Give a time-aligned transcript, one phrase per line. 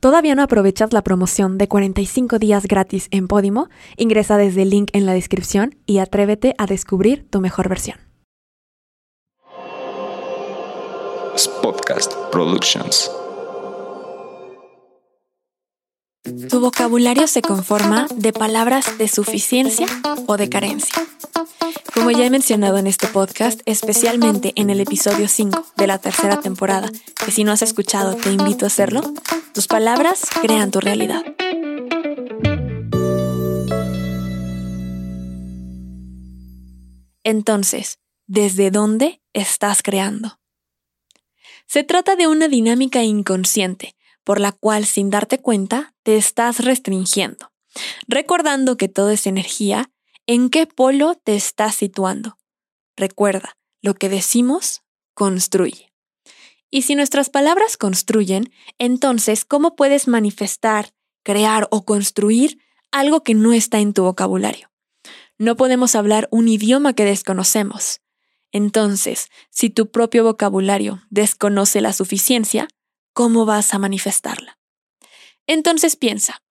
[0.00, 3.68] ¿Todavía no aprovechas la promoción de 45 días gratis en Podimo?
[3.98, 7.98] Ingresa desde el link en la descripción y atrévete a descubrir tu mejor versión.
[11.62, 13.10] Podcast Productions.
[16.48, 19.86] Tu vocabulario se conforma de palabras de suficiencia
[20.26, 20.94] o de carencia.
[21.92, 26.40] Como ya he mencionado en este podcast, especialmente en el episodio 5 de la tercera
[26.40, 26.90] temporada,
[27.22, 29.02] que si no has escuchado te invito a hacerlo,
[29.52, 31.24] tus palabras crean tu realidad.
[37.24, 40.40] Entonces, ¿desde dónde estás creando?
[41.66, 47.52] Se trata de una dinámica inconsciente por la cual sin darte cuenta te estás restringiendo,
[48.06, 49.90] recordando que todo es energía,
[50.26, 52.38] ¿en qué polo te estás situando?
[52.96, 54.82] Recuerda, lo que decimos
[55.14, 55.89] construye.
[56.70, 62.58] Y si nuestras palabras construyen, entonces, ¿cómo puedes manifestar, crear o construir
[62.92, 64.70] algo que no está en tu vocabulario?
[65.36, 68.00] No podemos hablar un idioma que desconocemos.
[68.52, 72.68] Entonces, si tu propio vocabulario desconoce la suficiencia,
[73.12, 74.58] ¿cómo vas a manifestarla?
[75.46, 76.42] Entonces piensa,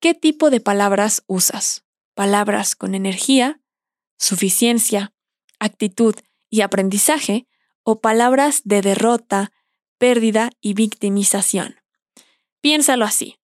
[0.00, 1.84] ¿qué tipo de palabras usas?
[2.14, 3.60] ¿Palabras con energía,
[4.18, 5.12] suficiencia,
[5.58, 6.14] actitud
[6.50, 7.46] y aprendizaje
[7.82, 9.52] o palabras de derrota,
[9.98, 11.76] pérdida y victimización?
[12.60, 13.38] Piénsalo así.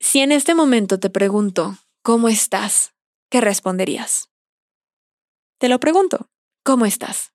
[0.00, 2.92] Si en este momento te pregunto, ¿cómo estás?
[3.30, 4.28] ¿Qué responderías?
[5.58, 6.28] Te lo pregunto,
[6.62, 7.32] ¿cómo estás?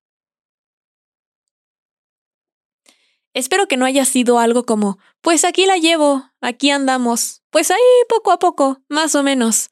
[3.34, 7.80] Espero que no haya sido algo como, pues aquí la llevo, aquí andamos, pues ahí
[8.10, 9.70] poco a poco, más o menos.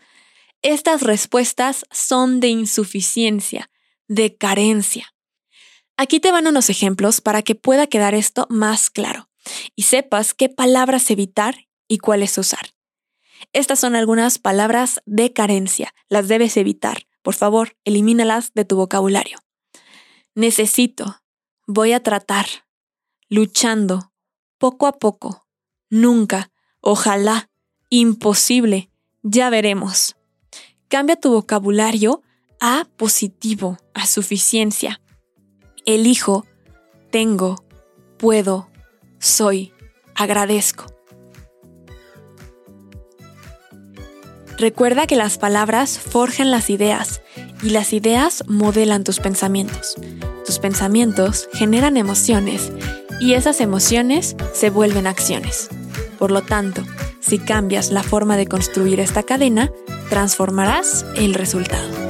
[0.61, 3.69] Estas respuestas son de insuficiencia,
[4.07, 5.13] de carencia.
[6.01, 9.29] Aquí te van unos ejemplos para que pueda quedar esto más claro
[9.75, 12.69] y sepas qué palabras evitar y cuáles usar.
[13.51, 17.05] Estas son algunas palabras de carencia, las debes evitar.
[17.21, 19.39] Por favor, elimínalas de tu vocabulario.
[20.35, 21.21] Necesito,
[21.67, 22.45] voy a tratar,
[23.27, 24.13] luchando,
[24.57, 25.47] poco a poco,
[25.89, 27.49] nunca, ojalá,
[27.89, 28.89] imposible,
[29.21, 30.15] ya veremos.
[30.87, 32.21] Cambia tu vocabulario
[32.61, 35.01] a positivo, a suficiencia.
[35.85, 36.45] Elijo,
[37.11, 37.63] tengo,
[38.17, 38.69] puedo,
[39.19, 39.73] soy,
[40.15, 40.85] agradezco.
[44.57, 47.21] Recuerda que las palabras forjan las ideas
[47.63, 49.95] y las ideas modelan tus pensamientos.
[50.45, 52.71] Tus pensamientos generan emociones
[53.21, 55.69] y esas emociones se vuelven acciones.
[56.17, 56.83] Por lo tanto,
[57.21, 59.71] si cambias la forma de construir esta cadena,
[60.09, 62.08] transformarás el resultado.